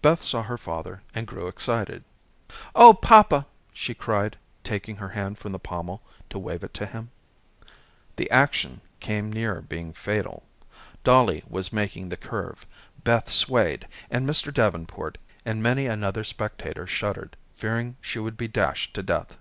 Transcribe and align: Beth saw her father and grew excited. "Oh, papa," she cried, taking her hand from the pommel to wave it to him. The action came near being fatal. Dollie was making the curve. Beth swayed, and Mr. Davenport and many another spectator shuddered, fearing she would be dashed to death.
Beth 0.00 0.22
saw 0.22 0.44
her 0.44 0.56
father 0.56 1.02
and 1.14 1.26
grew 1.26 1.46
excited. 1.46 2.02
"Oh, 2.74 2.94
papa," 2.94 3.46
she 3.74 3.92
cried, 3.92 4.38
taking 4.64 4.96
her 4.96 5.10
hand 5.10 5.36
from 5.38 5.52
the 5.52 5.58
pommel 5.58 6.00
to 6.30 6.38
wave 6.38 6.64
it 6.64 6.72
to 6.72 6.86
him. 6.86 7.10
The 8.16 8.30
action 8.30 8.80
came 9.00 9.30
near 9.30 9.60
being 9.60 9.92
fatal. 9.92 10.46
Dollie 11.04 11.44
was 11.50 11.70
making 11.70 12.08
the 12.08 12.16
curve. 12.16 12.64
Beth 13.04 13.30
swayed, 13.30 13.86
and 14.10 14.26
Mr. 14.26 14.54
Davenport 14.54 15.18
and 15.44 15.62
many 15.62 15.84
another 15.86 16.24
spectator 16.24 16.86
shuddered, 16.86 17.36
fearing 17.54 17.98
she 18.00 18.18
would 18.18 18.38
be 18.38 18.48
dashed 18.48 18.94
to 18.94 19.02
death. 19.02 19.36